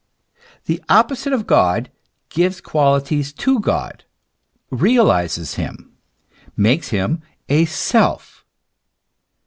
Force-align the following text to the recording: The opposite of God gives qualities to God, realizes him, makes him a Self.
The 0.65 0.83
opposite 0.89 1.31
of 1.31 1.45
God 1.45 1.91
gives 2.29 2.59
qualities 2.59 3.31
to 3.33 3.59
God, 3.59 4.03
realizes 4.71 5.53
him, 5.61 5.91
makes 6.57 6.87
him 6.89 7.21
a 7.49 7.65
Self. 7.65 8.43